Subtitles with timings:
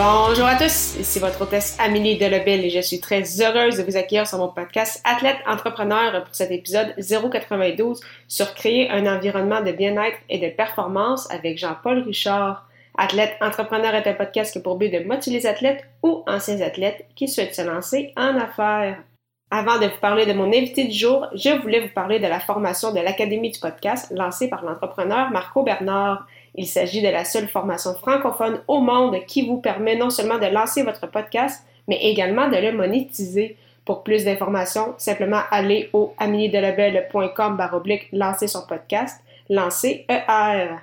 [0.00, 3.96] Bonjour à tous, ici votre hôtesse Amélie Delebel et je suis très heureuse de vous
[3.96, 9.72] accueillir sur mon podcast Athlète Entrepreneur pour cet épisode 092 sur créer un environnement de
[9.72, 12.68] bien-être et de performance avec Jean-Paul Richard.
[12.96, 16.60] Athlète Entrepreneur est un podcast qui a pour but de motiver les athlètes ou anciens
[16.60, 19.02] athlètes qui souhaitent se lancer en affaires.
[19.50, 22.38] Avant de vous parler de mon invité du jour, je voulais vous parler de la
[22.38, 26.24] formation de l'Académie du podcast lancée par l'entrepreneur Marco Bernard.
[26.58, 30.46] Il s'agit de la seule formation francophone au monde qui vous permet non seulement de
[30.46, 33.56] lancer votre podcast, mais également de le monétiser.
[33.84, 40.78] Pour plus d'informations, simplement allez au améliedelabel.com baroblique lancer son podcast, lancer ER.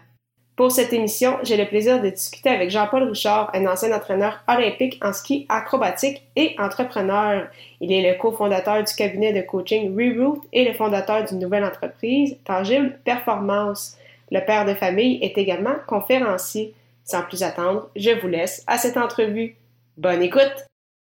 [0.55, 4.97] Pour cette émission, j'ai le plaisir de discuter avec Jean-Paul Richard, un ancien entraîneur olympique
[5.03, 7.49] en ski acrobatique et entrepreneur.
[7.81, 12.37] Il est le cofondateur du cabinet de coaching Reroute et le fondateur d'une nouvelle entreprise,
[12.45, 13.97] Tangible Performance.
[14.31, 16.73] Le père de famille est également conférencier.
[17.03, 19.55] Sans plus attendre, je vous laisse à cette entrevue.
[19.97, 20.65] Bonne écoute!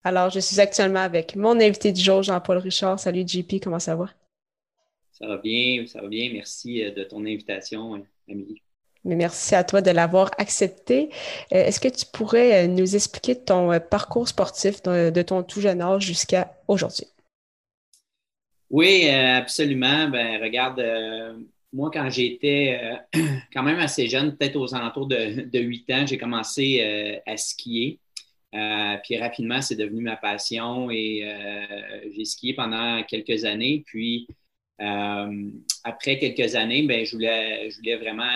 [0.04, 3.00] Alors, je suis actuellement avec mon invité du jour, Jean-Paul Richard.
[3.00, 4.10] Salut JP, comment ça va?
[5.12, 6.30] Ça va bien, ça va bien.
[6.34, 8.62] Merci euh, de ton invitation, euh, Amélie.
[9.06, 11.10] Mais merci à toi de l'avoir accepté.
[11.54, 16.04] Euh, est-ce que tu pourrais nous expliquer ton parcours sportif de ton tout jeune âge
[16.04, 17.08] jusqu'à aujourd'hui?
[18.70, 20.08] Oui, absolument.
[20.10, 20.82] Ben, regarde,
[21.74, 22.80] moi, quand j'étais
[23.14, 23.20] euh,
[23.54, 27.36] quand même assez jeune, peut-être aux alentours de, de 8 ans, j'ai commencé euh, à
[27.36, 28.00] skier.
[28.54, 31.28] Euh, puis rapidement, c'est devenu ma passion et
[32.16, 33.84] j'ai skié pendant quelques années.
[33.88, 34.28] Puis
[34.78, 38.32] après quelques années, ben, je, voulais, je voulais vraiment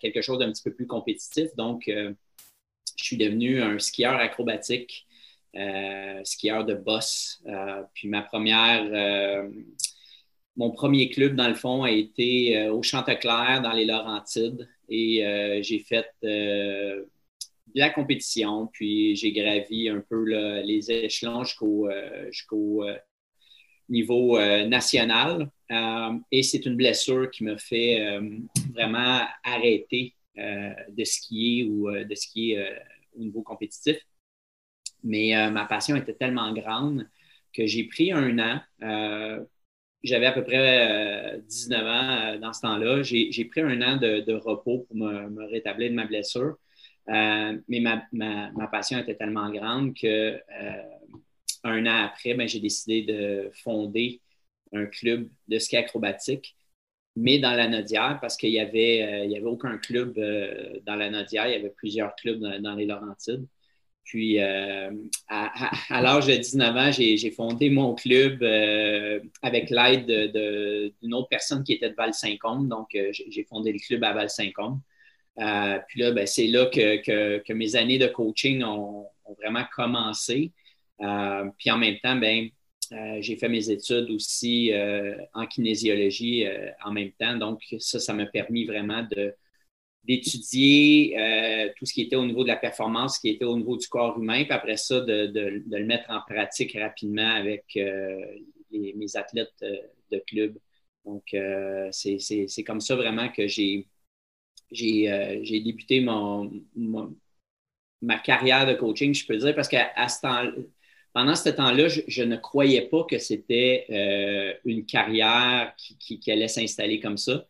[0.00, 1.54] quelque chose d'un petit peu plus compétitif.
[1.56, 5.06] Donc, je suis devenu un skieur acrobatique,
[6.24, 7.42] skieur de boss.
[7.92, 9.44] puis ma première
[10.56, 14.68] mon premier club, dans le fond, a été euh, au Chanteclair, dans les Laurentides.
[14.88, 17.04] Et euh, j'ai fait euh,
[17.74, 20.24] de la compétition, puis j'ai gravi un peu
[20.62, 21.88] les échelons jusqu'au
[23.88, 25.48] niveau national.
[26.32, 28.18] et c'est une blessure qui m'a fait
[28.74, 32.60] vraiment arrêter de skier ou de skier
[33.14, 33.98] au niveau compétitif.
[35.04, 37.08] Mais ma passion était tellement grande
[37.52, 39.46] que j'ai pris un an
[40.02, 43.02] j'avais à peu près 19 euh, ans euh, dans ce temps-là.
[43.02, 46.56] J'ai pris un an de, repos pour me, rétablir de ma blessure.
[47.08, 50.40] Euh, mais ma, passion était tellement grande que
[51.62, 54.20] un an après, ben, j'ai décidé de fonder
[54.72, 56.56] un club de ski acrobatique,
[57.16, 60.14] mais dans la Nodière, parce qu'il n'y avait, aucun club
[60.86, 63.46] dans la Nodière, il y avait plusieurs clubs dans les Laurentides.
[64.04, 64.90] Puis, euh,
[65.28, 70.06] à, l'âge de 19 ans, j'ai fondé mon club euh, avec l'aide
[71.00, 72.68] d'une autre personne qui était de Val-Saint-Côme.
[72.68, 74.80] Donc, euh, j'ai fondé le club à Val-Saint-Côme.
[75.36, 79.06] puis là, ben, c'est là que, mes années de coaching ont,
[79.38, 80.50] vraiment commencé.
[80.98, 82.48] puis en même temps, ben,
[83.20, 84.72] j'ai fait mes études aussi
[85.34, 86.46] en kinésiologie
[86.84, 87.36] en même temps.
[87.36, 89.34] Donc, ça, ça m'a permis vraiment de,
[90.04, 93.56] d'étudier euh, tout ce qui était au niveau de la performance, ce qui était au
[93.56, 97.64] niveau du corps humain, puis après ça, de, de, le mettre en pratique rapidement avec
[97.76, 98.18] euh,
[98.72, 99.76] mes athlètes euh,
[100.10, 100.56] de club.
[101.04, 101.34] Donc,
[101.92, 103.86] c'est comme ça vraiment que j'ai
[104.70, 106.62] j'ai débuté mon,
[108.02, 110.50] ma carrière de coaching, je peux dire, parce qu'à ce temps
[111.12, 113.86] pendant ce temps-là, je, ne croyais pas que c'était
[114.64, 117.46] une carrière qui, qui allait s'installer comme ça.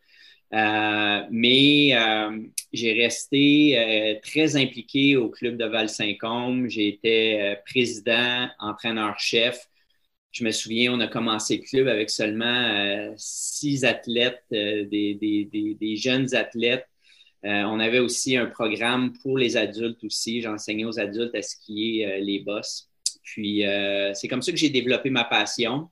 [0.53, 2.37] Euh, mais euh,
[2.73, 6.67] j'ai resté euh, très impliqué au club de Val-Saint-Côme.
[6.67, 9.67] J'ai été président, entraîneur-chef.
[10.31, 15.17] Je me souviens, on a commencé le club avec seulement six athlètes, des,
[15.79, 16.87] des, jeunes athlètes.
[17.43, 20.41] on avait aussi un programme pour les adultes aussi.
[20.41, 22.89] J'enseignais aux adultes à skier les bosses.
[23.23, 23.63] Puis,
[24.13, 25.89] c'est comme ça que j'ai développé ma passion.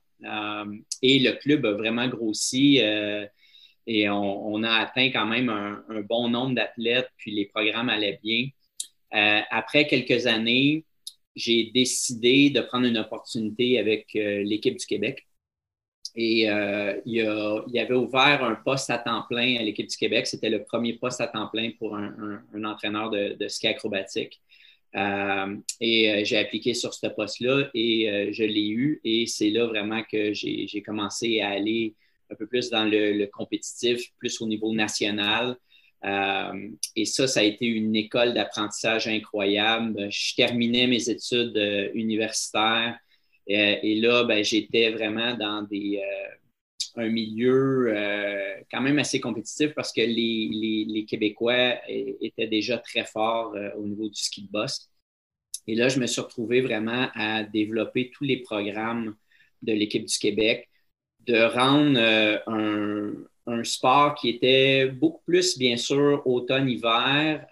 [1.02, 2.80] et le club a vraiment grossi
[3.90, 8.48] et on, a atteint quand même un, bon nombre d'athlètes, puis les programmes allaient bien.
[9.16, 10.86] Euh, après quelques années,
[11.36, 15.28] j'ai décidé de prendre une opportunité avec euh, l'équipe du Québec.
[16.16, 20.28] Et euh, il, y avait ouvert un poste à temps plein à l'équipe du Québec.
[20.28, 24.40] C'était le premier poste à temps plein pour un, entraîneur de, ski acrobatique.
[24.94, 29.02] Et j'ai appliqué sur ce poste-là et je l'ai eu.
[29.04, 31.96] Et c'est là vraiment que j'ai commencé à aller
[32.32, 35.58] un peu plus dans le, compétitif, plus au niveau national.
[36.96, 40.10] et ça, ça a été une école d'apprentissage incroyable.
[40.12, 41.58] Je terminais mes études
[41.94, 42.98] universitaires.
[43.50, 49.20] Euh, et là, ben, j'étais vraiment dans des, euh, un milieu euh, quand même assez
[49.20, 54.92] compétitif parce que les, Québécois étaient déjà très forts au niveau du ski de boss.
[55.68, 59.16] Et là, je me suis retrouvé vraiment à développer tous les programmes
[59.62, 60.69] de l'équipe du Québec,
[61.28, 62.00] de rendre
[62.48, 63.14] un,
[63.48, 67.46] un, sport qui était beaucoup plus, bien sûr, automne-hiver,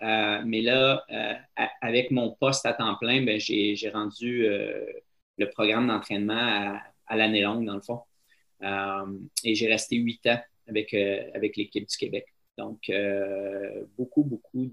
[0.46, 1.06] mais là,
[1.81, 4.48] avec mon poste à temps plein, ben, j'ai rendu
[5.38, 8.02] le programme d'entraînement à, l'année longue, dans le fond.
[8.64, 12.25] Euh, et j'ai resté huit ans avec, euh, avec l'équipe du Québec.
[12.58, 14.66] Donc, euh, beaucoup, beaucoup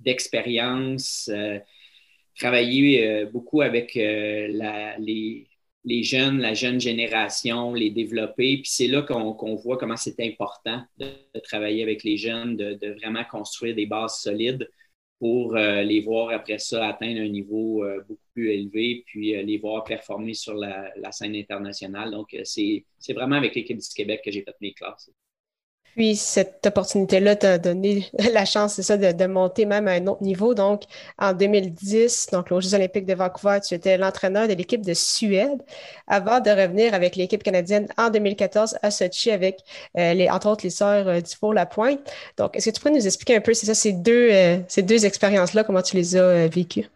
[0.00, 1.28] d'expérience.
[1.28, 1.60] De,
[2.36, 5.49] travailler beaucoup avec les,
[5.84, 8.58] les, jeunes, la jeune génération, les développer.
[8.58, 11.08] Puis c'est là qu'on voit comment c'est important de,
[11.42, 14.68] travailler avec les jeunes, de, vraiment construire des bases solides
[15.18, 19.42] pour euh, les voir après ça atteindre un niveau euh, beaucoup plus élevé, puis euh,
[19.42, 22.10] les voir performer sur la, la scène internationale.
[22.10, 25.10] Donc, c'est vraiment avec l'équipe du Québec que j'ai fait mes classes.
[25.96, 30.22] Puis cette opportunité-là t'a donné la chance, c'est ça, de, monter même à un autre
[30.22, 30.54] niveau.
[30.54, 30.84] Donc,
[31.18, 35.62] en 2010, donc aux Jeux olympiques de Vancouver, tu étais l'entraîneur de l'équipe de Suède
[36.06, 39.58] avant de revenir avec l'équipe canadienne en 2014 à Sochi avec,
[39.98, 42.00] euh, les, entre autres, les sœurs euh, Dufour-Lapointe.
[42.36, 44.82] Donc, est-ce que tu pourrais nous expliquer un peu, c'est ça, ces deux, euh, ces
[44.82, 46.86] deux expériences-là, comment tu les as vécues?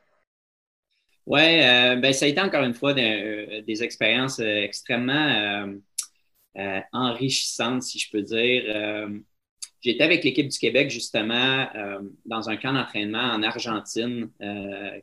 [1.27, 5.73] Oui, ben, ça a été encore une fois des expériences extrêmement
[6.57, 8.65] euh, enrichissante, si je peux dire.
[8.69, 9.19] Euh,
[9.81, 14.31] j'étais avec l'équipe du Québec, justement, euh, dans un camp d'entraînement en Argentine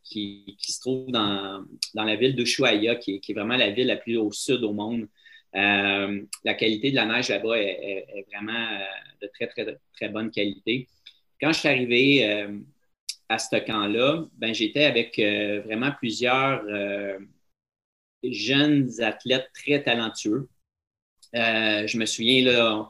[0.03, 3.97] qui, se trouve dans, dans la ville d'Ushuaia, qui, qui, est vraiment la ville la
[3.97, 5.07] plus au sud au monde.
[5.53, 8.69] la qualité de la neige là-bas est, vraiment
[9.21, 10.87] de très, très, très bonne qualité.
[11.41, 12.47] Quand je suis arrivé
[13.27, 15.17] à ce camp-là, ben, j'étais avec
[15.65, 16.63] vraiment plusieurs
[18.23, 20.47] jeunes athlètes très talentueux.
[21.35, 22.89] Euh, je me souviens, là,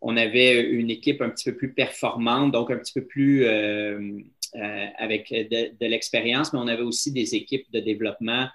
[0.00, 4.18] on, avait une équipe un petit peu plus performante, donc un petit peu plus euh,
[4.56, 8.48] euh, avec de, l'expérience, mais on avait aussi des équipes de développement.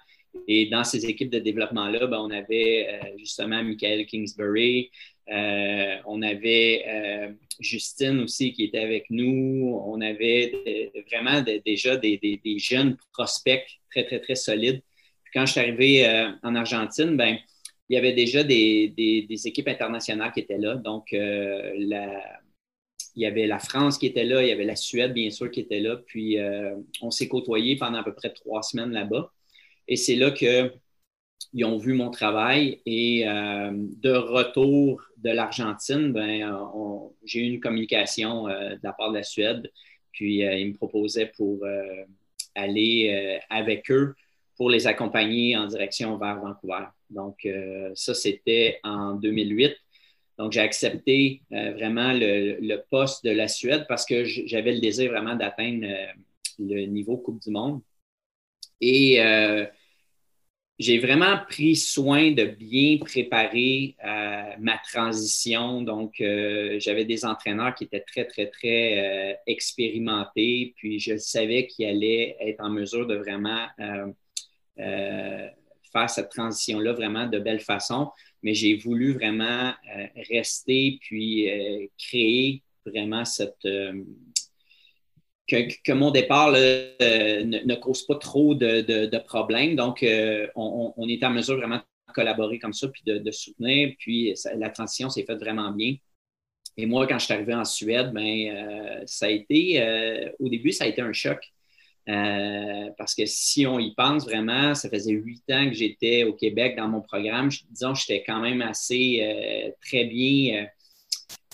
[0.46, 4.90] Et dans ces équipes de développement-là, ben, on avait justement Michael Kingsbury,
[5.26, 13.66] on avait Justine aussi qui était avec nous, on avait vraiment déjà des, jeunes prospects
[13.90, 14.82] très, très, très solides.
[15.24, 16.06] Puis quand je suis arrivé
[16.44, 17.36] en Argentine, ben,
[17.90, 18.92] il y avait déjà des,
[19.46, 20.76] équipes internationales qui étaient là.
[20.76, 21.72] Donc, euh,
[23.16, 25.50] il y avait la France qui était là, il y avait la Suède, bien sûr,
[25.50, 25.96] qui était là.
[25.96, 29.32] Puis, euh, on s'est côtoyés pendant à peu près trois semaines là-bas.
[29.88, 32.80] Et c'est là qu'ils ont vu mon travail.
[32.86, 36.70] Et euh, de retour de l'Argentine, ben,
[37.24, 39.68] j'ai eu une communication de la part de la Suède.
[40.12, 41.66] Puis, ils me proposaient pour
[42.54, 44.14] aller avec eux
[44.60, 46.84] pour les accompagner en direction vers Vancouver.
[47.08, 49.74] Donc, euh, ça, c'était en 2008.
[50.36, 55.12] Donc, j'ai accepté euh, vraiment le, poste de la Suède parce que j'avais le désir
[55.12, 56.12] vraiment d'atteindre euh,
[56.58, 57.80] le niveau Coupe du Monde.
[58.82, 59.18] Et
[60.78, 63.96] j'ai vraiment pris soin de bien préparer
[64.58, 65.80] ma transition.
[65.82, 70.74] Donc, j'avais des entraîneurs qui étaient très, très, très expérimentés.
[70.76, 73.66] Puis, je savais qu'ils allaient être en mesure de vraiment
[75.92, 78.10] faire cette transition-là vraiment de belle façon,
[78.42, 83.64] mais j'ai voulu vraiment euh, rester puis euh, créer vraiment cette.
[83.64, 84.02] Euh,
[85.48, 89.74] que, mon départ ne, cause pas trop de, problèmes.
[89.74, 90.06] Donc,
[90.54, 93.92] on, est en mesure vraiment de collaborer comme ça puis de, soutenir.
[93.98, 95.96] Puis la transition s'est faite vraiment bien.
[96.76, 100.84] Et moi, quand je suis arrivé en Suède, ben, ça a été, au début, ça
[100.84, 101.40] a été un choc
[102.08, 106.32] euh, parce que si on y pense vraiment, ça faisait huit ans que j'étais au
[106.32, 107.50] Québec dans mon programme.
[107.70, 110.66] disons, j'étais quand même assez euh, très bien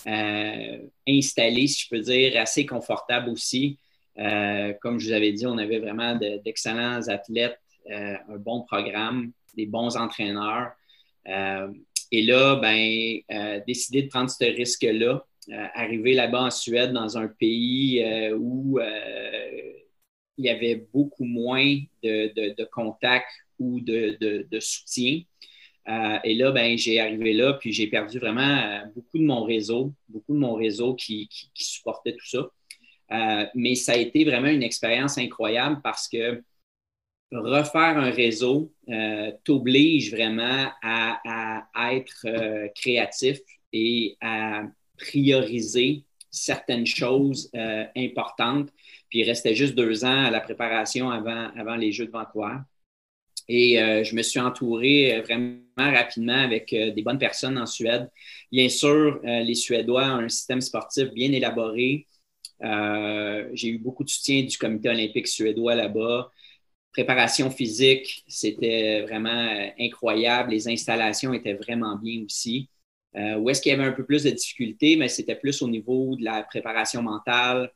[0.07, 0.77] euh,
[1.07, 3.77] installé, si je peux dire, assez confortable aussi.
[4.15, 9.95] comme je vous avais dit, on avait vraiment d'excellents athlètes, un bon programme, des bons
[9.95, 10.71] entraîneurs.
[11.25, 15.23] et là, ben, décider de prendre ce risque-là,
[15.75, 18.79] arriver là-bas en Suède, dans un pays où
[20.37, 25.21] il y avait beaucoup moins de, de, contacts ou de, soutien.
[26.23, 30.33] et là, ben, j'ai arrivé là, puis j'ai perdu vraiment beaucoup de mon réseau, beaucoup
[30.33, 33.49] de mon réseau qui, supportait tout ça.
[33.55, 36.43] mais ça a été vraiment une expérience incroyable parce que
[37.31, 38.71] refaire un réseau
[39.43, 42.27] t'oblige vraiment à, être
[42.75, 43.39] créatif
[43.73, 44.63] et à
[44.97, 48.69] prioriser certaines choses euh, importantes.
[49.09, 52.57] Puis il restait juste deux ans à la préparation avant, avant les Jeux de Vancouver.
[53.49, 58.09] Et euh, je me suis entouré euh, vraiment rapidement avec des bonnes personnes en Suède.
[58.51, 62.07] Bien sûr, les Suédois ont un système sportif bien élaboré.
[62.59, 66.31] J'ai eu beaucoup de soutien du comité olympique suédois là-bas.
[66.91, 70.51] Préparation physique, c'était vraiment incroyable.
[70.51, 72.69] Les installations étaient vraiment bien aussi.
[73.17, 75.67] Euh, où est-ce qu'il y avait un peu plus de difficultés, mais c'était plus au
[75.67, 77.67] niveau de la préparation mentale, euh,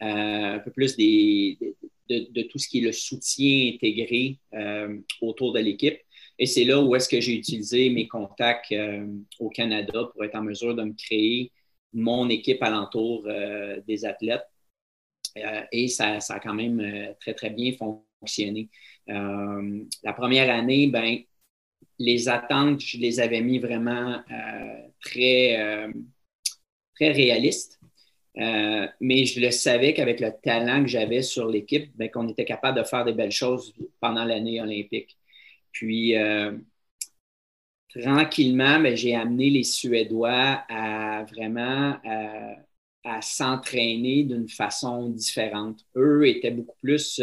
[0.00, 5.98] un peu plus de, tout ce qui est le soutien intégré euh, autour de l'équipe.
[6.38, 8.74] Et c'est là où est-ce que j'ai utilisé mes contacts
[9.38, 11.52] au Canada pour être en mesure de me créer
[11.92, 13.28] mon équipe alentour
[13.86, 14.46] des athlètes.
[15.70, 18.70] et ça, ça, a quand même très, très bien fonctionné.
[19.06, 21.18] la première année, ben,
[22.00, 25.92] les attentes, je les avais mis vraiment euh, très, euh,
[26.94, 27.79] très réalistes.
[28.38, 32.44] Euh, mais je le savais qu'avec le talent que j'avais sur l'équipe, ben, qu'on était
[32.44, 35.16] capable de faire des belles choses pendant l'année olympique.
[35.72, 36.14] Puis,
[37.94, 41.96] tranquillement, ben, j'ai amené les Suédois à vraiment
[43.02, 45.80] à s'entraîner d'une façon différente.
[45.96, 47.20] Eux étaient beaucoup plus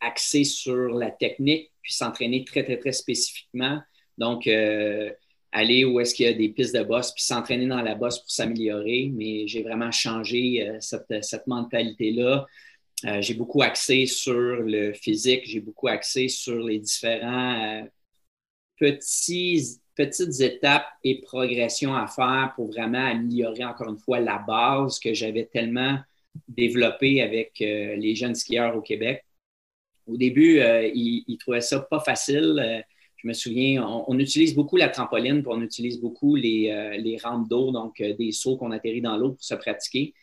[0.00, 3.80] axés sur la technique, puis s'entraîner très, très, très spécifiquement.
[4.18, 5.10] Donc, euh,
[5.52, 8.18] aller où est-ce qu'il y a des pistes de boss, puis s'entraîner dans la bosse
[8.20, 9.10] pour s'améliorer.
[9.14, 12.46] Mais j'ai vraiment changé euh, cette, cette mentalité-là.
[13.06, 17.86] Euh, j'ai beaucoup axé sur le physique, j'ai beaucoup axé sur les différents
[18.76, 24.98] petits, petites étapes et progressions à faire pour vraiment améliorer encore une fois la base
[24.98, 25.98] que j'avais tellement
[26.46, 29.24] développée avec les jeunes skieurs au Québec.
[30.10, 32.84] Au début, euh, ils, trouvaient ça pas facile.
[33.20, 37.16] Euh, je me souviens, on, utilise beaucoup la trampoline, puis on utilise beaucoup les, euh,
[37.22, 40.14] rampes d'eau, donc des sauts qu'on atterrit dans l'eau pour se pratiquer.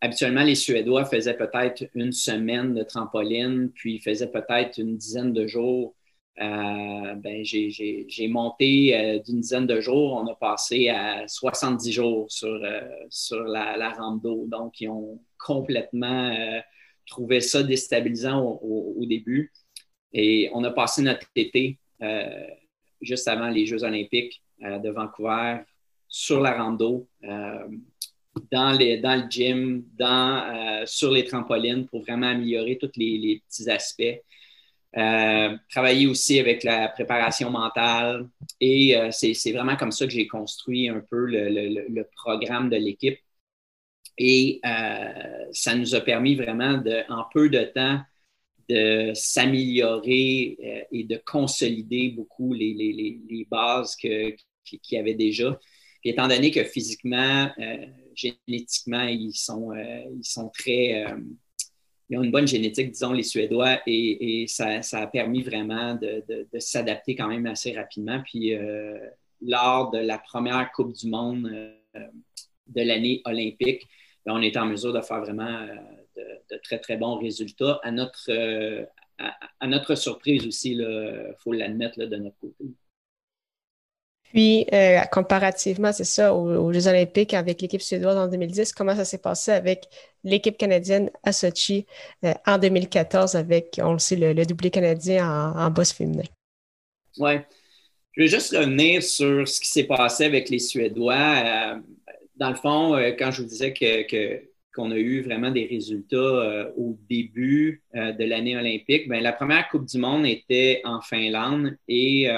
[0.00, 5.46] habituellement, les Suédois faisaient peut-être une semaine de trampoline, puis faisaient peut-être une dizaine de
[5.46, 5.94] jours.
[6.38, 13.76] ben, j'ai monté d'une dizaine de jours, on a passé à 70 jours sur, la,
[13.76, 14.46] la rampe d'eau.
[14.48, 16.32] Donc, ils ont complètement
[17.06, 19.52] trouvais ça déstabilisant au, début.
[20.12, 22.46] Et on a passé notre été euh,
[23.00, 25.58] juste avant les Jeux olympiques euh, de Vancouver
[26.08, 27.68] sur la rando, euh,
[28.52, 34.22] dans, dans le gym, dans, sur les trampolines pour vraiment améliorer tous les, petits aspects.
[35.70, 38.28] travailler aussi avec la préparation mentale.
[38.60, 43.18] Et c'est vraiment comme ça que j'ai construit un peu le programme de l'équipe.
[44.18, 44.60] Et
[45.52, 48.00] ça nous a permis vraiment, de, en peu de temps,
[48.68, 54.36] de s'améliorer euh, et de consolider beaucoup les, les, les bases qu'il
[54.90, 55.58] y avait déjà.
[56.04, 59.70] étant donné que physiquement, euh, génétiquement, ils sont,
[60.22, 61.04] sont très.
[62.08, 67.14] ils ont une bonne génétique, disons, les Suédois, et, ça, a permis vraiment de, s'adapter
[67.14, 68.22] quand même assez rapidement.
[68.24, 68.54] Puis,
[69.42, 71.50] lors de la première Coupe du Monde
[71.94, 73.86] de l'année olympique,
[74.24, 75.66] on est en mesure de faire vraiment
[76.18, 77.80] euh, de, très, très bons résultats.
[77.82, 78.84] À notre, euh,
[79.18, 82.64] à, notre surprise aussi, il faut l'admettre de notre côté.
[84.24, 89.04] Puis, euh, comparativement, c'est ça, aux, Jeux olympiques avec l'équipe suédoise en 2010, comment ça
[89.04, 89.86] s'est passé avec
[90.24, 91.86] l'équipe canadienne à Sochi
[92.44, 96.24] en 2014 avec, on le sait, le, doublé canadien en, en boss féminin?
[97.18, 97.38] Oui.
[98.12, 101.80] Je vais juste revenir sur ce qui s'est passé avec les Suédois
[102.36, 104.42] dans le fond, euh, quand je vous disais que,
[104.76, 109.32] qu'on a eu vraiment des résultats euh, au début euh, de l'année olympique, bien, la
[109.32, 112.28] première Coupe du Monde était en Finlande et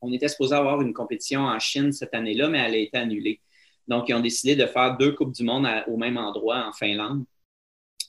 [0.00, 3.40] on était supposé avoir une compétition en Chine cette année-là, mais elle a été annulée.
[3.88, 7.24] Donc, ils ont décidé de faire deux Coupes du Monde au même endroit en Finlande.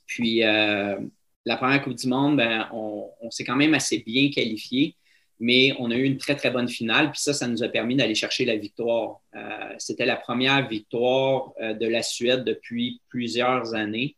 [0.06, 4.96] Puis, la première Coupe du Monde, ben, on s'est quand même assez bien qualifié
[5.40, 7.12] mais on a eu une très, très bonne finale.
[7.12, 9.22] Puis ça, ça nous a permis d'aller chercher la victoire.
[9.36, 14.18] Euh, c'était la première victoire euh, de la Suède depuis plusieurs années.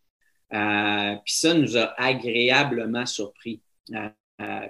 [0.53, 3.61] Euh, puis ça nous a agréablement surpris.
[3.87, 4.01] puis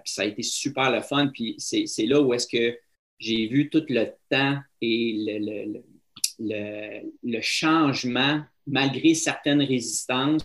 [0.05, 1.27] ça a été super le fun.
[1.34, 2.77] Puis c'est là où est-ce que
[3.17, 5.81] j'ai vu tout le temps et le,
[6.39, 10.43] le, le, changement, malgré certaines résistances.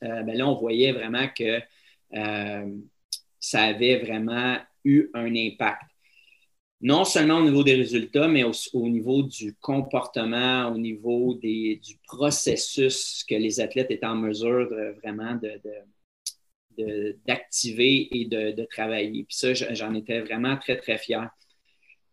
[0.00, 1.60] ben là, on voyait vraiment que
[3.40, 4.58] ça avait vraiment
[5.14, 5.82] un impact.
[6.80, 13.24] non seulement au niveau des résultats, mais au, niveau du comportement, au niveau du processus
[13.28, 14.68] que les athlètes étaient en mesure
[15.02, 15.38] vraiment
[17.26, 19.24] d'activer et de, travailler.
[19.24, 21.28] Puis ça, j'en étais vraiment très, très fier.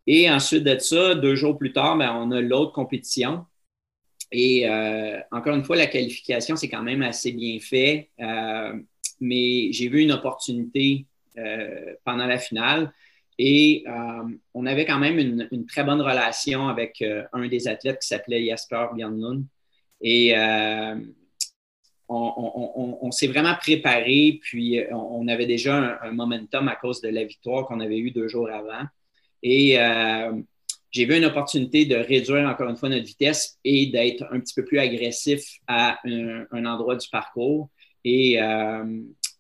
[0.08, 3.46] Et ensuite de ça, deux jours plus tard, ben, on a l'autre compétition.
[4.32, 8.10] Et euh, encore une fois, la qualification, c'est quand même assez bien fait.
[8.20, 8.74] Euh,
[9.20, 11.15] mais j'ai vu une opportunité euh,
[12.04, 12.92] pendant la finale.
[13.38, 14.24] Et euh,
[14.54, 18.46] on avait quand même une, très bonne relation avec euh, un des athlètes qui s'appelait
[18.46, 19.46] Jasper Björnlund.
[20.01, 20.96] Et euh,
[22.08, 27.65] on, s'est vraiment préparé, puis on, avait déjà un, momentum à cause de la victoire
[27.65, 28.84] qu'on avait eue deux jours avant.
[29.42, 29.77] Et
[30.92, 34.54] j'ai vu une opportunité de réduire encore une fois notre vitesse et d'être un petit
[34.54, 37.70] peu plus agressif à un, endroit du parcours.
[38.04, 38.38] Et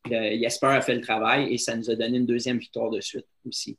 [0.09, 3.25] Jasper a fait le travail et ça nous a donné une deuxième victoire de suite
[3.47, 3.77] aussi.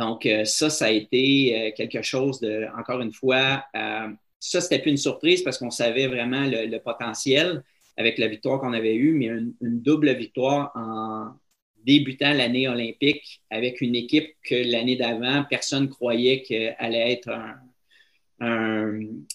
[0.00, 4.08] Donc, euh, ça, ça a été euh, quelque chose de, encore une fois, euh,
[4.38, 7.62] ça, c'était plus une surprise parce qu'on savait vraiment le, potentiel
[7.98, 11.32] avec la victoire qu'on avait eue, mais une, double victoire en
[11.84, 17.30] débutant l'année olympique avec une équipe que l'année d'avant, personne ne croyait qu'elle allait être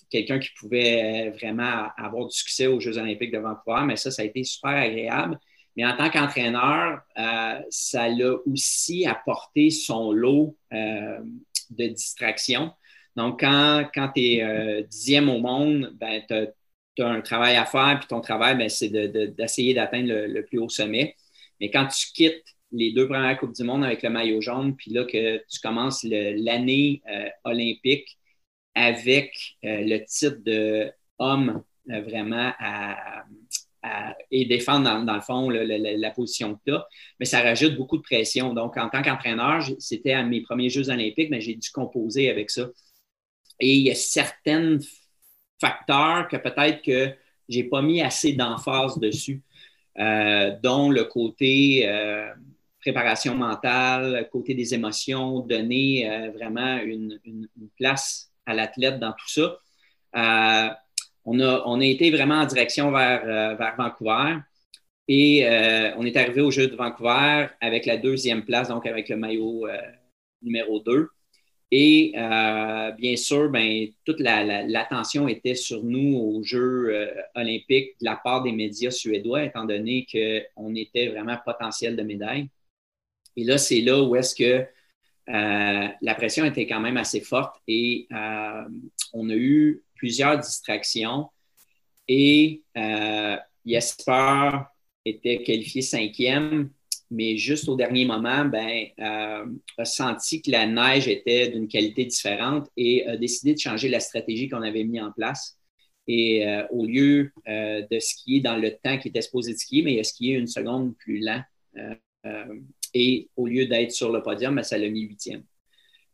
[0.10, 4.24] quelqu'un qui pouvait vraiment avoir du succès aux Jeux olympiques de Vancouver, mais ça, ça
[4.24, 5.40] a été super agréable.
[5.76, 11.20] Mais en tant qu'entraîneur, euh, ça l'a aussi apporté son lot euh,
[11.70, 12.72] de distractions.
[13.16, 16.34] Donc, quand, quand tu es euh, dixième au monde, ben, tu
[17.04, 20.70] as, un travail à faire, puis ton travail, ben, c'est d'essayer d'atteindre le, plus haut
[20.70, 21.16] sommet.
[21.60, 24.92] Mais quand tu quittes les deux premières Coupes du Monde avec le maillot jaune, puis
[24.92, 27.02] là que tu commences l'année
[27.44, 28.18] olympique
[28.76, 33.24] avec le titre de homme vraiment à,
[34.32, 36.88] et défendre, dans, le fond, la, position que tu as.
[37.20, 38.54] Mais ça rajoute beaucoup de pression.
[38.54, 42.50] Donc, en tant qu'entraîneur, c'était à mes premiers Jeux olympiques, mais j'ai dû composer avec
[42.50, 42.68] ça.
[43.60, 44.78] Et il y a certains
[45.60, 47.14] facteurs que peut-être que
[47.50, 49.42] je n'ai pas mis assez d'emphase dessus,
[50.00, 52.30] euh, dont le côté euh,
[52.82, 57.20] préparation mentale, le côté des émotions, donner euh, vraiment une,
[57.78, 59.58] place à l'athlète dans tout ça
[61.26, 64.38] on a, été vraiment en direction vers, euh, Vancouver.
[65.08, 69.10] Et euh, on est arrivé au Jeu de Vancouver avec la deuxième place, donc avec
[69.10, 69.78] le maillot euh,
[70.42, 71.10] numéro 2.
[71.72, 72.14] Et
[72.98, 78.54] bien sûr, ben, toute l'attention était sur nous aux Jeux olympiques de la part des
[78.54, 82.50] médias suédois, étant donné qu'on était vraiment potentiel de médaille.
[83.36, 84.66] Et là, c'est là où est-ce que
[85.28, 88.08] la pression était quand même assez forte et
[89.16, 91.30] on a eu plusieurs distractions
[92.08, 94.52] et euh, Jesper
[95.06, 96.70] était qualifié cinquième,
[97.10, 99.46] mais juste au dernier moment, ben, euh,
[99.78, 104.00] a senti que la neige était d'une qualité différente et a décidé de changer la
[104.00, 105.58] stratégie qu'on avait mis en place.
[106.08, 109.94] Et euh, au lieu de skier dans le temps qui était supposé de skier, mais
[109.94, 111.42] il a skié une seconde plus lent.
[112.94, 115.44] et au lieu d'être sur le podium, ben, ça l'a mis huitième.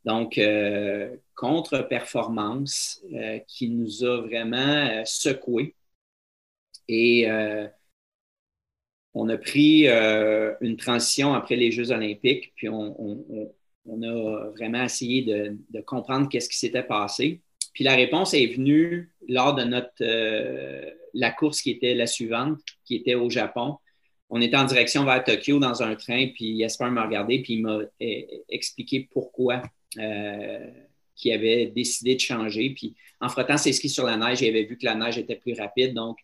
[0.05, 5.75] Donc, euh, contre-performance euh, qui nous a vraiment euh, secoué.
[6.87, 7.27] Et
[9.13, 13.49] on a pris une transition après les Jeux olympiques, puis on,
[14.03, 17.41] a vraiment essayé de, comprendre qu'est-ce qui s'était passé.
[17.73, 20.03] Puis la réponse est venue lors de notre
[21.13, 23.77] la course qui était la suivante, qui était au Japon.
[24.29, 27.61] On était en direction vers Tokyo dans un train, puis Jesper m'a regardé, puis il
[27.61, 27.79] m'a
[28.49, 29.61] expliqué pourquoi
[29.99, 30.69] euh,
[31.15, 32.71] qui avait décidé de changer.
[32.71, 35.35] Puis en frottant ses skis sur la neige, il avait vu que la neige était
[35.35, 35.93] plus rapide.
[35.93, 36.17] Donc,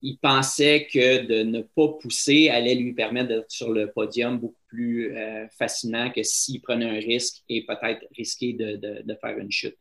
[0.00, 4.62] il pensait que de ne pas pousser allait lui permettre d'être sur le podium beaucoup
[4.68, 9.76] plus euh, facilement que s'il prenait un risque et peut-être risquer de, faire une chute.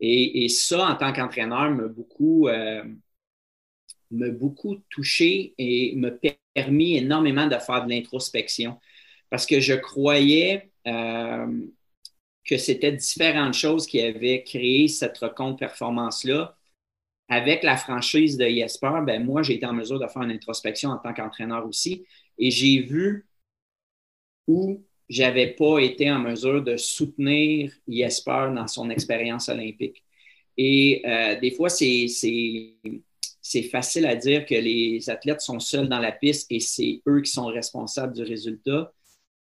[0.00, 2.82] Et, ça, en tant qu'entraîneur, m'a beaucoup, euh,
[4.10, 6.10] beaucoup touché et m'a
[6.54, 8.78] permis énormément de faire de l'introspection
[9.30, 10.70] parce que je croyais
[12.44, 16.56] que c'était différentes choses qui avaient créé cette contre-performance-là.
[17.28, 20.90] Avec la franchise de Jesper, ben moi, j'ai été en mesure de faire une introspection
[20.90, 22.04] en tant qu'entraîneur aussi.
[22.38, 23.26] Et j'ai vu
[24.46, 30.02] où j'avais pas été en mesure de soutenir Jesper dans son expérience olympique.
[30.56, 32.08] Et euh, des fois, c'est
[33.70, 37.30] facile à dire que les athlètes sont seuls dans la piste et c'est eux qui
[37.30, 38.92] sont responsables du résultat.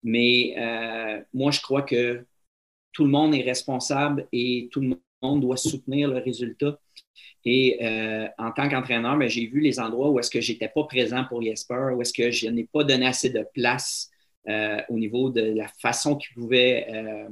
[0.02, 2.24] Mais euh, moi, je crois que
[2.92, 6.78] tout le monde est responsable et tout le monde doit soutenir le résultat.
[7.44, 10.84] Et euh, en tant qu'entraîneur, ben, j'ai vu les endroits où est-ce que j'étais pas
[10.84, 14.10] présent pour Jesper, où est-ce que je n'ai pas donné assez de place
[14.48, 17.28] euh, au niveau de la façon qu'il pouvait euh,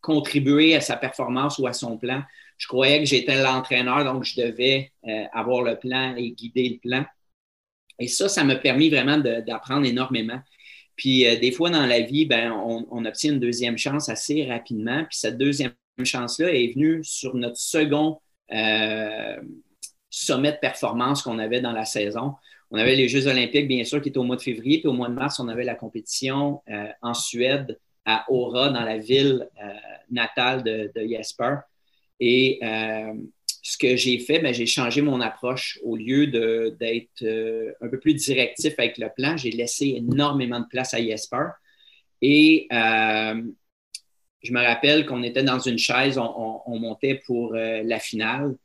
[0.00, 2.22] contribuer à sa performance ou à son plan.
[2.56, 4.90] Je croyais que j'étais l'entraîneur, donc je devais
[5.32, 7.04] avoir le plan et guider le plan.
[8.00, 10.40] Et ça, ça m'a permis vraiment d'apprendre énormément.
[10.98, 15.04] Puis des fois dans la vie, ben, on, obtient une deuxième chance assez rapidement.
[15.04, 15.72] Puis cette deuxième
[16.04, 18.18] chance-là est venue sur notre second
[20.10, 22.34] sommet de performance qu'on avait dans la saison.
[22.70, 24.92] On avait les Jeux olympiques, bien sûr, qui étaient au mois de février, puis au
[24.92, 29.48] mois de mars, on avait la compétition euh, en Suède, à Aura, dans la ville
[29.62, 29.68] euh,
[30.10, 31.56] natale de, Jesper.
[32.20, 33.14] Et euh,
[33.70, 35.78] ce que j'ai fait, ben, j'ai changé mon approche.
[35.82, 40.94] Au lieu d'être un peu plus directif avec le plan, j'ai laissé énormément de place
[40.94, 41.48] à Jesper.
[42.22, 48.56] Et je me rappelle qu'on était dans une chaise, on montait pour la finale.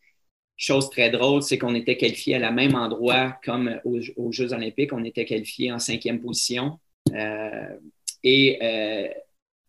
[0.56, 4.94] Chose très drôle, c'est qu'on était qualifié à la même endroit comme aux, Jeux olympiques.
[4.94, 6.80] On était qualifié en cinquième position.
[7.13, 7.76] Euh,
[8.24, 9.08] et euh,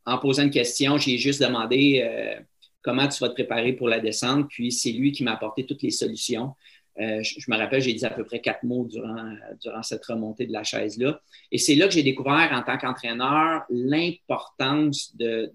[0.07, 2.39] en posant une question, j'ai juste demandé euh,
[2.85, 4.49] comment tu vas te préparer pour la descente.
[4.49, 6.55] Puis c'est lui qui m'a apporté toutes les solutions.
[6.97, 10.63] Je, me rappelle, j'ai dit à peu près quatre mots durant, cette remontée de la
[10.63, 11.21] chaise-là.
[11.51, 15.51] Et c'est là que j'ai découvert en tant qu'entraîneur l'importance de,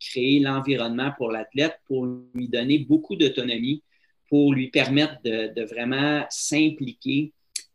[0.00, 2.04] créer l'environnement pour l'athlète pour
[2.34, 3.84] lui donner beaucoup d'autonomie
[4.32, 7.34] pour lui permettre de, vraiment s'impliquer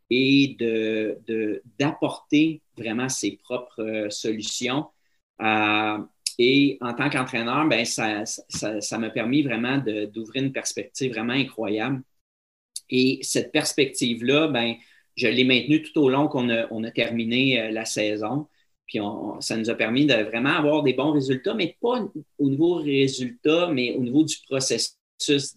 [0.10, 0.58] et
[1.78, 4.88] d'apporter vraiment ses propres euh, solutions.
[5.40, 6.00] Euh,
[6.38, 12.02] et en tant qu'entraîneur, ben, ça m'a permis vraiment d'ouvrir une perspective vraiment incroyable.
[12.90, 14.76] Et cette perspective-là, ben,
[15.16, 18.48] je l'ai maintenue tout au long qu'on a, on a terminé euh, la saison.
[18.86, 19.00] Puis
[19.42, 23.70] ça nous a permis de vraiment avoir des bons résultats, mais pas au niveau résultat,
[23.70, 24.96] mais au niveau du processus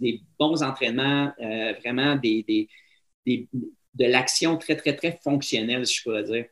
[0.01, 2.69] des bons entraînements, euh, vraiment des,
[3.27, 6.47] de l'action très, très, très fonctionnelle, je pourrais dire.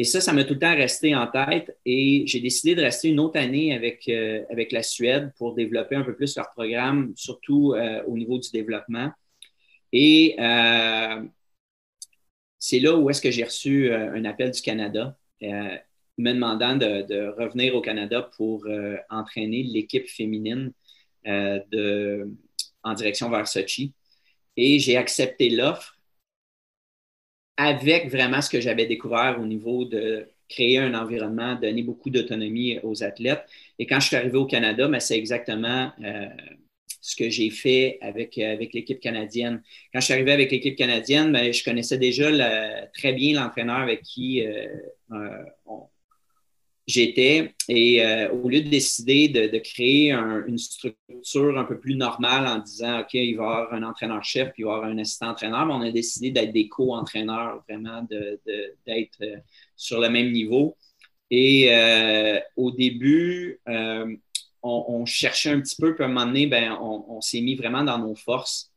[0.00, 3.08] Et ça, ça m'a tout le temps resté en tête et j'ai décidé de rester
[3.08, 7.12] une autre année avec, euh, avec la Suède pour développer un peu plus leur programme,
[7.16, 9.10] surtout euh, au niveau du développement.
[9.92, 10.36] Et
[12.60, 17.74] c'est là où est-ce que j'ai reçu un appel du Canada me demandant de, revenir
[17.74, 18.66] au Canada pour
[19.08, 20.72] entraîner l'équipe féminine
[21.24, 23.94] en direction vers Sochi.
[24.56, 25.97] Et j'ai accepté l'offre
[27.58, 32.78] avec vraiment ce que j'avais découvert au niveau de créer un environnement, donner beaucoup d'autonomie
[32.84, 33.44] aux athlètes.
[33.78, 36.28] Et quand je suis arrivé au Canada, ben, c'est exactement euh,
[37.00, 39.60] ce que j'ai fait avec, avec l'équipe canadienne.
[39.92, 42.30] Quand je suis arrivé avec l'équipe canadienne, ben, je connaissais déjà
[42.94, 44.66] très bien l'entraîneur avec qui euh,
[45.66, 45.87] on,
[46.88, 47.54] j'étais.
[47.68, 52.58] Et euh, au lieu de décider de, créer une structure un peu plus normale en
[52.58, 55.68] disant, OK, il va y avoir un entraîneur-chef, puis il va y avoir un assistant-entraîneur,
[55.70, 58.02] on a décidé d'être des co-entraîneurs, vraiment,
[58.86, 59.36] d'être euh,
[59.76, 60.76] sur le même niveau.
[61.30, 63.60] Et euh, au début,
[64.62, 67.84] on, cherchait un petit peu, puis à un moment donné, ben, on s'est mis vraiment
[67.84, 68.72] dans nos forces.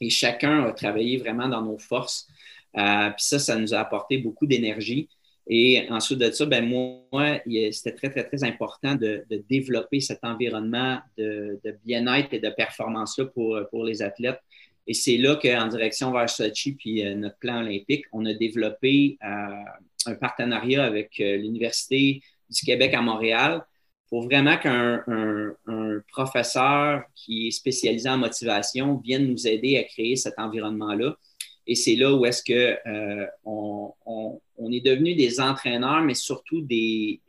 [0.00, 2.26] Et chacun a travaillé vraiment dans nos forces.
[2.72, 2.82] puis
[3.18, 5.10] ça, ça nous a apporté beaucoup d'énergie.
[5.46, 7.38] Et ensuite de ça, ben moi,
[7.70, 13.58] c'était très, très, très important de, développer cet environnement de, bien-être et de performance-là pour,
[13.70, 14.40] pour les athlètes.
[14.86, 19.16] Et c'est là qu'en direction vers Sochi puis euh, notre plan olympique, on a développé
[19.24, 19.54] euh,
[20.06, 23.64] un partenariat avec euh, l'Université du Québec à Montréal
[24.08, 25.54] pour vraiment qu'un un,
[26.08, 31.16] professeur qui est spécialisé en motivation vienne nous aider à créer cet environnement-là.
[31.66, 34.40] Et c'est là où est-ce que euh, on,
[34.72, 37.20] est devenu des entraîneurs, mais surtout des,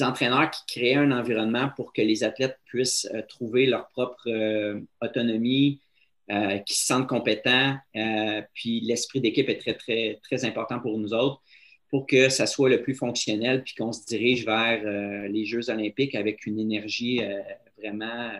[0.00, 4.80] entraîneurs qui créent un environnement pour que les athlètes puissent euh, trouver leur propre euh,
[5.00, 5.80] autonomie,
[6.64, 7.76] qui se sentent compétents.
[8.54, 11.42] puis l'esprit d'équipe est très important pour nous autres
[11.90, 16.14] pour que ça soit le plus fonctionnel, puis qu'on se dirige vers les Jeux olympiques
[16.14, 17.20] avec une énergie
[17.76, 18.30] vraiment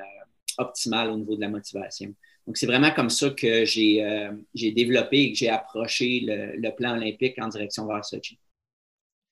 [0.57, 2.15] optimale au niveau de la motivation.
[2.47, 6.97] Donc, c'est vraiment comme ça que j'ai euh, développé et que j'ai approché le, plan
[6.97, 8.39] olympique en direction vers Sochi.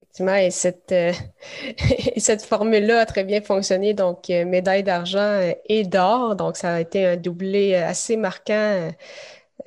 [0.02, 1.12] Effectivement, et cette, euh,
[2.16, 3.92] cette formule-là a très bien fonctionné.
[3.92, 6.36] Donc, euh, médaille d'argent et d'or.
[6.36, 8.90] Donc, ça a été un doublé assez marquant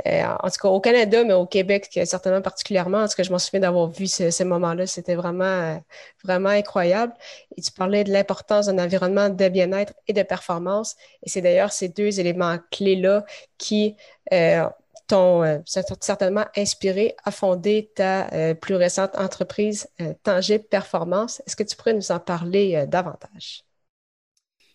[0.06, 3.00] euh, en tout cas au Canada, mais au Québec certainement particulièrement.
[3.00, 4.88] En tout cas, je m'en souviens d'avoir vu ce, moment-là.
[4.88, 5.78] C'était vraiment, euh,
[6.24, 7.13] vraiment incroyable.
[7.58, 10.95] Et tu parlais de l'importance d'un environnement de bien-être et de performance.
[11.24, 13.26] Et c'est d'ailleurs ces deux éléments clés-là
[13.58, 13.95] qui
[14.34, 14.67] euh,
[15.08, 19.88] t'ont certainement inspiré à fonder ta plus récente entreprise
[20.24, 21.43] Tangible Performance.
[21.45, 23.63] Est-ce que tu pourrais nous en parler davantage?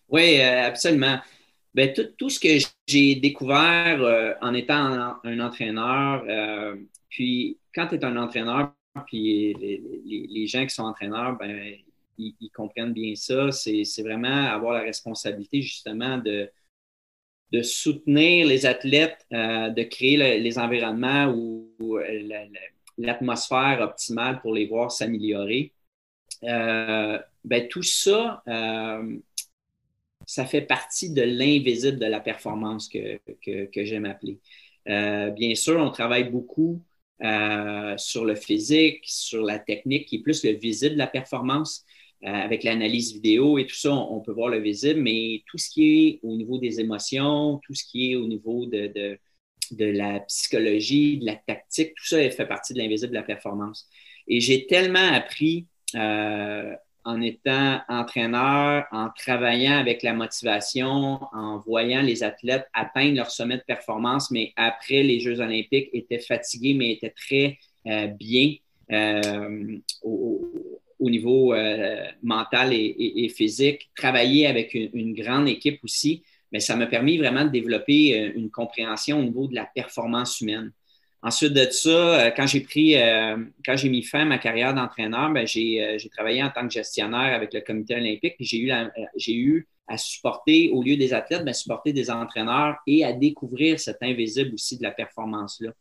[0.07, 1.19] Oui, absolument.
[1.73, 6.75] Ben, tout, ce que j'ai découvert euh, en étant un, entraîneur, euh,
[7.09, 8.73] puis quand tu es un entraîneur,
[9.07, 11.75] puis les, gens qui sont entraîneurs, ben,
[12.17, 13.51] ils, comprennent bien ça.
[13.51, 16.51] C'est vraiment avoir la responsabilité justement de,
[17.51, 21.69] de soutenir les athlètes, euh, de créer les environnements où,
[22.97, 25.73] l'atmosphère optimale pour les voir s'améliorer.
[26.43, 29.17] Euh, ben, tout ça, euh,
[30.31, 33.19] ça fait partie de l'invisible de la performance que,
[33.65, 34.39] que, j'aime appeler.
[34.85, 36.81] bien sûr, on travaille beaucoup
[37.97, 41.85] sur le physique, sur la technique, qui est plus le visible de la performance.
[42.23, 45.71] Euh, avec l'analyse vidéo et tout ça, on, peut voir le visible, mais tout ce
[45.71, 49.17] qui est au niveau des émotions, tout ce qui est au niveau de,
[49.71, 53.89] la psychologie, de la tactique, tout ça fait partie de l'invisible de la performance.
[54.27, 55.65] Et j'ai tellement appris
[55.95, 63.31] euh, en étant entraîneur, en travaillant avec la motivation, en voyant les athlètes atteindre leur
[63.31, 68.55] sommet de performance, mais après les Jeux olympiques, étaient fatigués, mais étaient très euh, bien
[70.03, 70.51] au,
[71.01, 76.85] au niveau euh, mental et, physique, travailler avec une, grande équipe aussi, mais ça m'a
[76.85, 80.71] permis vraiment de développer euh, une compréhension au niveau de la performance humaine.
[81.23, 82.95] Ensuite de ça, euh, quand j'ai pris,
[83.65, 87.35] quand j'ai mis fin à ma carrière d'entraîneur, ben, j'ai, travaillé en tant que gestionnaire
[87.35, 88.35] avec le comité olympique.
[88.39, 88.71] J'ai eu,
[89.15, 93.79] j'ai eu à supporter, au lieu des athlètes, ben, supporter des entraîneurs et à découvrir
[93.79, 95.71] cet invisible aussi de la performance-là.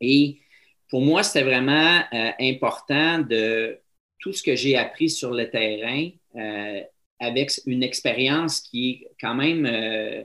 [0.00, 0.40] Et
[0.88, 2.02] pour moi, c'était vraiment
[2.38, 3.78] important de
[4.20, 6.82] tout ce que j'ai appris sur le terrain euh,
[7.18, 10.22] avec une expérience qui est quand même euh,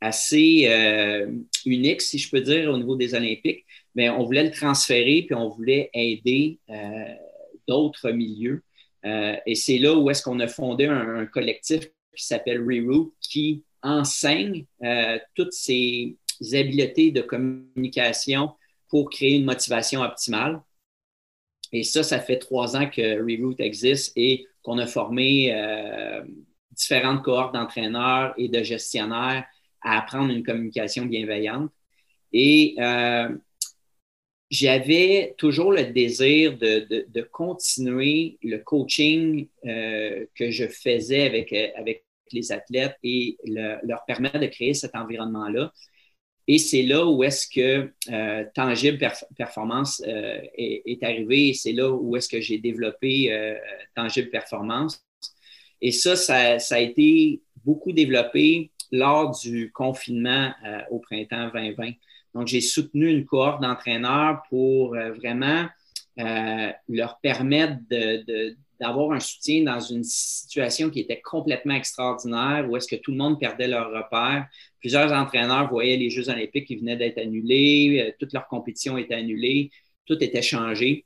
[0.00, 1.30] assez euh,
[1.66, 5.34] unique, si je peux dire, au niveau des Olympiques, mais on voulait le transférer puis
[5.34, 6.58] on voulait aider
[7.66, 8.62] d'autres milieux.
[9.04, 14.64] et c'est là où est-ce qu'on a fondé un, collectif qui s'appelle Reroute qui enseigne
[15.34, 16.16] toutes ces
[16.52, 18.50] habiletés de communication
[18.90, 20.60] pour créer une motivation optimale.
[21.72, 26.22] Et ça, ça fait trois ans que Reroute existe et qu'on a formé euh,
[26.72, 29.46] différentes cohortes d'entraîneurs et de gestionnaires
[29.82, 31.70] à apprendre une communication bienveillante.
[32.32, 33.28] Et euh,
[34.50, 42.52] j'avais toujours le désir de, continuer le coaching euh, que je faisais avec, avec les
[42.52, 45.72] athlètes et leur permettre de créer cet environnement-là.
[46.52, 48.98] Et c'est là où est-ce que euh, Tangible
[49.36, 53.54] Performance euh, est, arrivé et c'est là où est-ce que j'ai développé euh,
[53.94, 55.00] Tangible Performance.
[55.80, 60.52] Et ça, ça, a été beaucoup développé lors du confinement
[60.90, 61.92] au printemps 2020.
[62.34, 65.66] Donc, j'ai soutenu une cohorte d'entraîneurs pour vraiment
[66.16, 67.76] leur permettre
[68.80, 73.18] d'avoir un soutien dans une situation qui était complètement extraordinaire, où est-ce que tout le
[73.18, 74.46] monde perdait leur repère.
[74.80, 79.14] Plusieurs entraîneurs voyaient les Jeux olympiques qui venaient d'être annulés, euh, toutes leurs compétitions étaient
[79.14, 79.70] annulées,
[80.06, 81.04] tout était changé.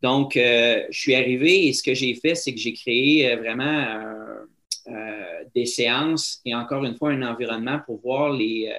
[0.00, 3.36] Donc, euh, je suis arrivé et ce que j'ai fait, c'est que j'ai créé euh,
[3.36, 3.84] vraiment
[5.54, 8.72] des séances et encore une fois un environnement pour voir les,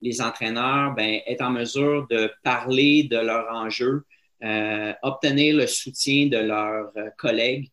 [0.00, 4.04] les entraîneurs ben, être en mesure de parler de leurs enjeux,
[5.02, 7.70] obtenir le soutien de leurs collègues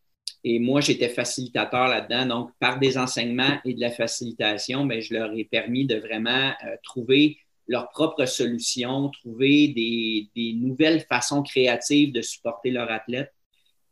[0.48, 2.28] et moi, j'étais facilitateur là-dedans.
[2.28, 6.52] Donc, par des enseignements et de la facilitation, bien, je leur ai permis de vraiment
[6.64, 13.34] euh, trouver leurs propres solutions, trouver des, nouvelles façons créatives de supporter leurs athlètes.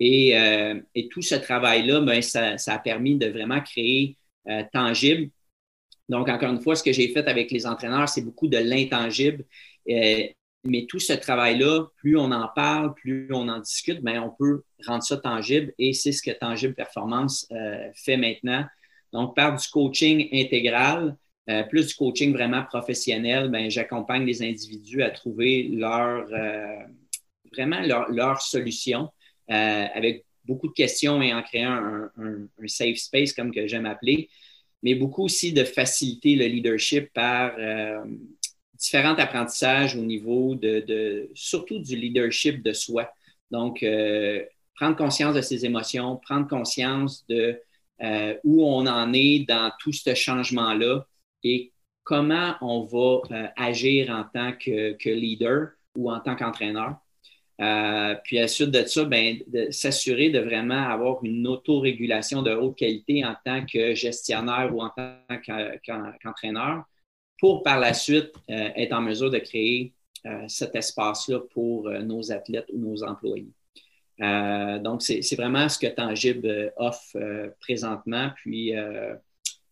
[0.05, 4.17] Et, euh, tout ce travail-là, bien, ça, a permis de vraiment créer
[4.49, 5.31] euh, tangible.
[6.09, 9.45] Donc, encore une fois, ce que j'ai fait avec les entraîneurs, c'est beaucoup de l'intangible.
[10.65, 14.63] Mais tout ce travail-là, plus on en parle, plus on en discute, bien, on peut
[14.87, 18.65] rendre ça tangible et c'est ce que Tangible Performance euh, fait maintenant.
[19.11, 21.17] Donc, par du coaching intégral,
[21.49, 26.83] euh, plus du coaching vraiment professionnel, bien, j'accompagne les individus à trouver leur, euh,
[27.53, 29.09] vraiment leur solution
[29.47, 34.29] avec beaucoup de questions et en créant un, safe space, comme que j'aime appeler,
[34.81, 37.53] mais beaucoup aussi de faciliter le leadership par
[38.83, 43.09] différents apprentissages au niveau de, surtout du leadership de soi.
[43.49, 44.43] Donc, euh,
[44.75, 47.59] prendre conscience de ses émotions, prendre conscience de
[48.01, 51.05] euh, où on en est dans tout ce changement-là
[51.43, 51.71] et
[52.03, 56.97] comment on va euh, agir en tant que, leader ou en tant qu'entraîneur.
[57.57, 62.51] Puis à la suite de ça, ben, de s'assurer de vraiment avoir une autorégulation de
[62.51, 65.17] haute qualité en tant que gestionnaire ou en tant
[66.21, 66.83] qu'entraîneur
[67.43, 69.91] pour par la suite euh, être en mesure de créer
[70.25, 73.51] euh, cet espace-là pour euh, nos athlètes ou nos employés.
[74.17, 77.17] donc, c'est vraiment ce que Tangible offre
[77.59, 78.29] présentement.
[78.37, 78.71] Puis,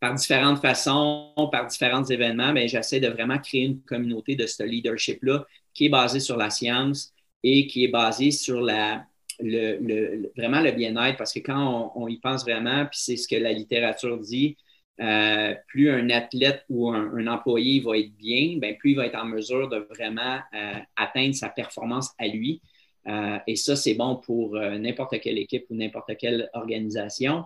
[0.01, 4.63] par différentes façons, par différents événements, ben, j'essaie de vraiment créer une communauté de ce
[4.63, 9.05] leadership-là qui est basée sur la science et qui est basée sur la,
[9.43, 13.35] le, vraiment le bien-être, parce que quand on, y pense vraiment, puis c'est ce que
[13.35, 14.57] la littérature dit,
[14.99, 19.15] euh, plus un athlète ou un, employé va être bien, ben, plus il va être
[19.15, 22.61] en mesure de vraiment euh, atteindre sa performance à lui.
[23.07, 27.45] Euh, et ça, c'est bon pour n'importe quelle équipe ou n'importe quelle organisation.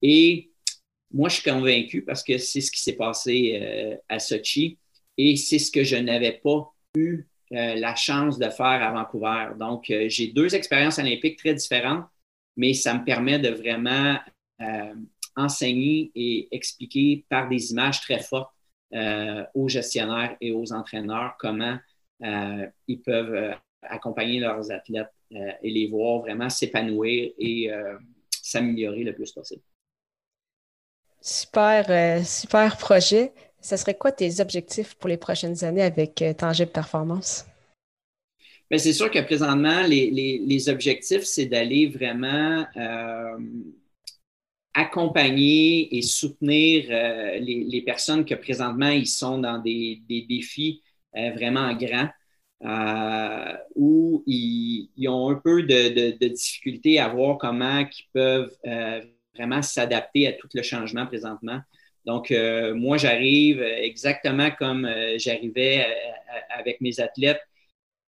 [0.00, 0.50] Et
[1.12, 4.78] moi, je suis convaincu parce que c'est ce qui s'est passé à Sochi
[5.18, 9.48] et c'est ce que je n'avais pas eu la chance de faire à Vancouver.
[9.58, 12.06] Donc, j'ai deux expériences olympiques très différentes,
[12.56, 14.18] mais ça me permet de vraiment
[15.36, 18.52] enseigner et expliquer par des images très fortes
[18.94, 21.78] euh, aux gestionnaires et aux entraîneurs comment
[22.22, 27.70] euh, ils peuvent euh, accompagner leurs athlètes et les voir vraiment s'épanouir et
[28.30, 29.62] s'améliorer le plus possible.
[31.22, 33.32] Super, super projet.
[33.62, 37.46] Ce serait quoi tes objectifs pour les prochaines années avec Tangible Performance?
[38.70, 42.66] Ben, c'est sûr que présentement, les, les objectifs, c'est d'aller vraiment
[44.74, 50.82] accompagner et soutenir euh, les, personnes que présentement ils sont dans des, défis
[51.16, 52.08] euh, vraiment grands,
[52.64, 58.56] euh, où ils, ont un peu de, de, difficulté à voir comment ils peuvent
[59.34, 61.60] vraiment s'adapter à tout le changement présentement.
[62.04, 62.32] Donc,
[62.74, 65.86] moi, j'arrive exactement comme j'arrivais
[66.50, 67.40] avec mes athlètes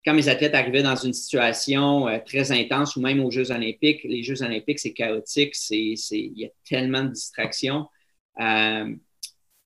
[0.05, 4.03] quand mes athlètes arrivaient dans une situation euh, très intense ou même aux Jeux olympiques,
[4.05, 7.87] les Jeux olympiques, c'est chaotique, il y a tellement de distractions.
[8.41, 8.95] Euh,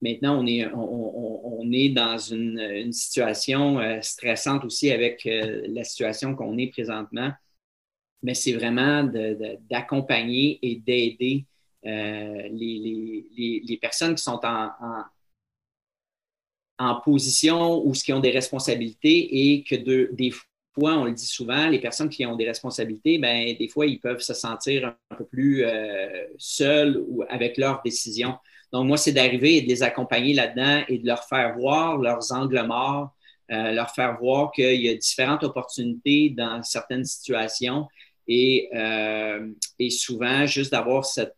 [0.02, 6.58] maintenant, on est, on, est dans une, situation euh, stressante aussi avec la situation qu'on
[6.58, 7.32] est présentement,
[8.22, 9.04] mais c'est vraiment
[9.70, 11.46] d'accompagner et d'aider
[11.86, 14.70] les, personnes qui sont en
[16.78, 21.26] en position où ce qui ont des responsabilités et que des fois, on le dit
[21.26, 25.16] souvent, les personnes qui ont des responsabilités, ben, des fois, ils peuvent se sentir un
[25.16, 28.36] peu plus euh, seuls ou avec leurs décisions.
[28.72, 32.32] Donc, moi, c'est d'arriver et de les accompagner là-dedans et de leur faire voir leurs
[32.32, 33.14] angles morts,
[33.50, 37.86] euh, leur faire voir qu'il y a différentes opportunités dans certaines situations
[38.28, 41.36] et, euh, et souvent, juste d'avoir cet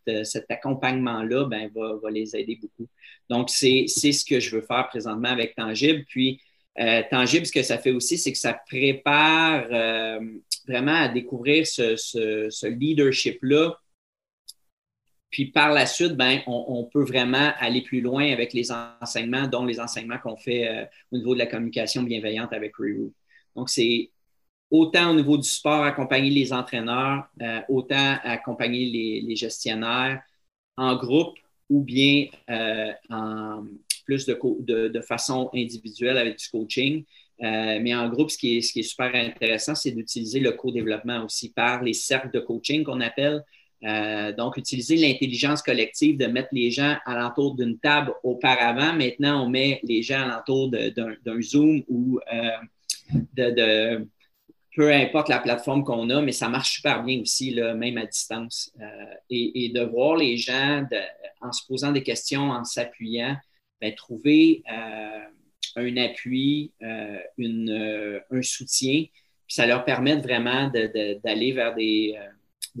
[0.49, 2.87] accompagnement-là ben, va, les aider beaucoup.
[3.29, 6.03] Donc, c'est ce que je veux faire présentement avec Tangible.
[6.07, 6.41] Puis,
[6.79, 10.19] euh, Tangible, ce que ça fait aussi, c'est que ça prépare euh,
[10.67, 13.77] vraiment à découvrir ce, leadership-là.
[15.29, 19.63] Puis par la suite, ben, on, peut vraiment aller plus loin avec les enseignements, dont
[19.63, 23.13] les enseignements qu'on fait euh, au niveau de la communication bienveillante avec Reroute.
[23.55, 24.09] Donc, c'est
[24.71, 27.27] autant au niveau du sport, accompagner les entraîneurs,
[27.69, 30.21] autant accompagner les, gestionnaires
[30.77, 31.37] en groupe
[31.69, 33.65] ou bien euh, en
[34.05, 37.03] plus de, façon individuelle avec du coaching.
[37.41, 41.83] Euh, mais en groupe, ce qui est, super intéressant, c'est d'utiliser le co-développement aussi par
[41.83, 43.43] les cercles de coaching qu'on appelle.
[43.85, 48.93] Euh, donc, utiliser l'intelligence collective, de mettre les gens alentour d'une table auparavant.
[48.93, 52.19] Maintenant, on met les gens alentour d'un Zoom ou
[53.35, 54.05] de,
[54.75, 58.05] peu importe la plateforme qu'on a, mais ça marche super bien aussi, là, même à
[58.05, 58.71] distance.
[59.29, 60.97] et, et, de voir les gens de,
[61.41, 63.35] en se posant des questions, en s'appuyant,
[63.81, 65.25] ben, trouver euh,
[65.75, 69.05] un appui, euh, euh, un soutien,
[69.47, 72.17] puis ça leur permet vraiment d'aller vers des,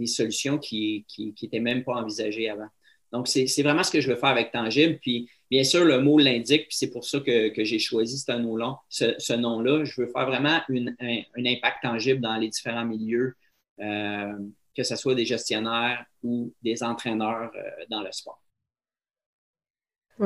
[0.05, 2.67] solutions qui n'étaient même pas envisagées avant.
[3.11, 4.99] Donc, c'est vraiment ce que je veux faire avec Tangible.
[5.01, 8.79] Puis, bien sûr, le mot l'indique, puis c'est pour ça que, j'ai choisi ce nom-là.
[8.89, 9.83] Ce, nom-là.
[9.85, 13.35] Je veux faire vraiment un, impact tangible dans les différents milieux,
[13.77, 17.51] que ce soit des gestionnaires ou des entraîneurs
[17.89, 18.41] dans le sport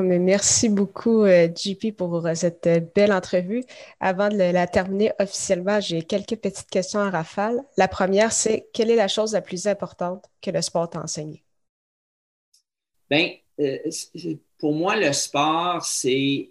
[0.02, 3.62] merci beaucoup, euh, JP, pour euh, cette euh, belle entrevue.
[4.00, 7.62] Avant de la terminer officiellement, j'ai quelques petites questions à rafale.
[7.76, 11.44] La première, c'est quelle est la chose la plus importante que le sport t'a enseigné?
[13.10, 13.34] Bien,
[14.58, 16.50] pour moi, le sport, c'est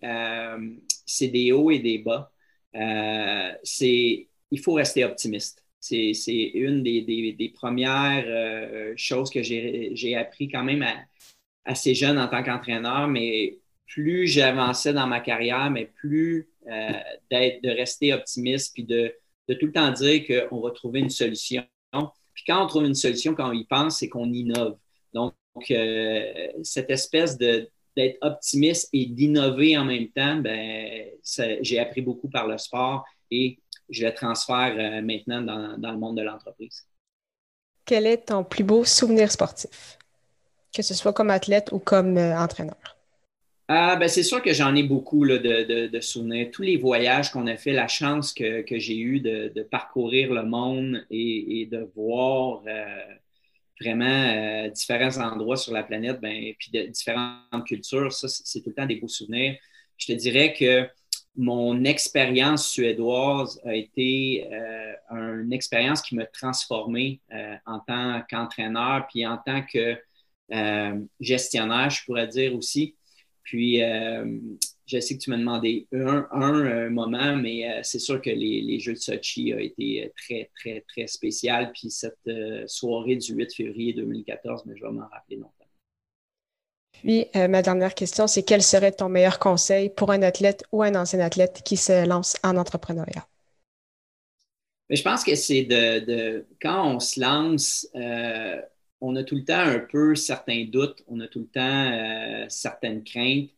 [1.21, 2.31] des hauts et des bas.
[2.73, 5.65] il faut rester optimiste.
[5.79, 7.01] C'est une des,
[7.37, 10.95] des premières choses que j'ai appris quand même à,
[11.65, 16.99] assez jeune en tant qu'entraîneur, mais plus j'avançais dans ma carrière, mais plus euh,
[17.31, 19.13] de rester optimiste, puis de,
[19.47, 21.63] de tout le temps dire qu'on va trouver une solution.
[22.33, 24.77] Puis quand on trouve une solution, quand on y pense, c'est qu'on innove.
[25.13, 25.33] Donc,
[25.71, 31.10] euh, cette espèce de, d'être optimiste et d'innover en même temps, ben,
[31.62, 35.97] j'ai appris beaucoup par le sport et je le transfère euh, maintenant dans, dans le
[35.97, 36.85] monde de l'entreprise.
[37.85, 39.97] Quel est ton plus beau souvenir sportif?
[40.73, 42.97] que ce soit comme athlète ou comme euh, entraîneur?
[43.69, 46.49] Ah, ben c'est sûr que j'en ai beaucoup là, de, de, souvenirs.
[46.51, 50.33] Tous les voyages qu'on a fait, la chance que, que j'ai eue de, de, parcourir
[50.33, 52.85] le monde et, et de voir euh,
[53.84, 58.69] vraiment euh, différents endroits sur la planète, ben, puis de différentes cultures, ça, c'est tout
[58.69, 59.58] le temps des beaux souvenirs.
[59.98, 60.88] Je te dirais que
[61.36, 64.94] mon expérience suédoise a été euh,
[65.42, 67.21] une expérience qui m'a transformé
[67.65, 69.98] en tant qu'entraîneur, puis en tant que
[71.19, 72.96] gestionnaire, je pourrais dire aussi.
[73.44, 74.40] Puis, euh,
[74.86, 78.29] je sais que tu m'as demandé un, un, euh, moment, mais euh, c'est sûr que
[78.29, 81.71] les, Jeux de Sochi ont été très, très, très spécial.
[81.73, 82.29] Puis cette
[82.67, 85.52] soirée du 8 février 2014, mais je vais m'en rappeler longtemps.
[86.94, 90.96] Puis, ma dernière question, c'est quel serait ton meilleur conseil pour un athlète ou un
[90.96, 93.27] ancien athlète qui se lance en entrepreneuriat?
[94.90, 97.88] Mais je pense que c'est de, quand on se lance,
[99.04, 102.46] on a tout le temps un peu certains doutes, on a tout le temps euh,
[102.48, 103.50] certaines craintes.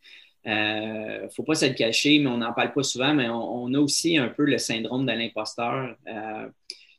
[0.45, 3.27] Il euh, ne faut pas se le cacher, mais on n'en parle pas souvent, mais
[3.29, 5.95] on, a aussi un peu le syndrome de l'imposteur.
[6.07, 6.47] Euh,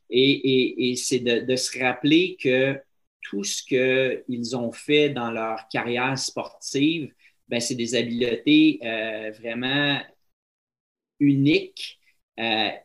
[0.09, 2.79] et, c'est de, se rappeler que
[3.21, 7.13] tout ce qu'ils ont fait dans leur carrière sportive,
[7.47, 8.79] ben, c'est des habiletés
[9.39, 9.99] vraiment
[11.19, 11.99] uniques,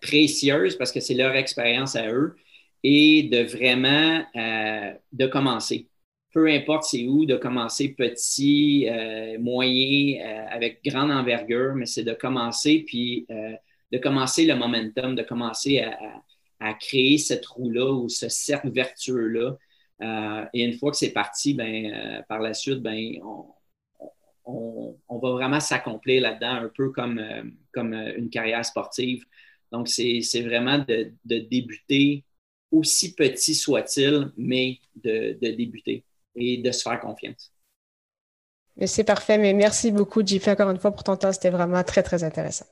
[0.00, 2.36] précieuses, parce que c'est leur expérience à eux
[2.82, 5.88] et de vraiment euh, de commencer.
[6.32, 12.04] Peu importe c'est où, de commencer petit, euh, moyen, euh, avec grande envergure, mais c'est
[12.04, 18.28] de commencer, puis de commencer le momentum, de commencer à, créer cette roue-là ou ce
[18.28, 19.56] cercle vertueux-là.
[20.54, 23.14] et une fois que c'est parti, ben, par la suite, ben,
[24.44, 27.20] on, va vraiment s'accomplir là-dedans, un peu comme,
[27.72, 29.24] comme une carrière sportive.
[29.72, 32.24] Donc, c'est vraiment de débuter
[32.72, 36.04] aussi petit soit-il, mais de, débuter
[36.34, 37.52] et de se faire confiance.
[38.86, 41.32] C'est parfait, mais merci beaucoup, JP, encore une fois pour ton temps.
[41.32, 42.66] C'était vraiment très, très intéressant.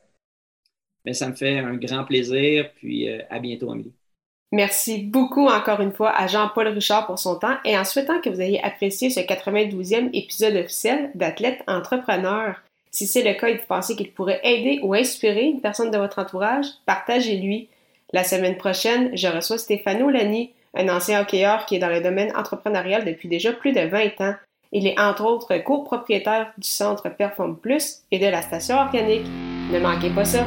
[1.04, 3.92] Mais ça me fait un grand plaisir, puis euh, à bientôt, Amélie.
[4.52, 8.28] Merci beaucoup encore une fois à Jean-Paul Richard pour son temps et en souhaitant que
[8.28, 12.56] vous ayez apprécié ce 92e épisode officiel d'Athlète Entrepreneur.
[12.90, 15.92] Si c'est le cas et que vous pensez qu'il pourrait aider ou inspirer une personne
[15.92, 17.68] de votre entourage, partagez-lui.
[18.12, 22.34] La semaine prochaine, je reçois Stéphano Lani, un ancien hockeyeur qui est dans le domaine
[22.36, 24.34] entrepreneurial depuis déjà plus de 20 ans.
[24.72, 29.26] Il est entre autres copropriétaire du centre Perform Plus et de la station organique.
[29.72, 30.46] Ne manquez pas ça!